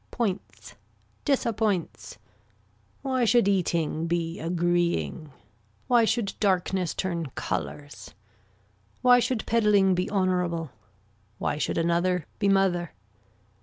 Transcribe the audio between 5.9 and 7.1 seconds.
should darkness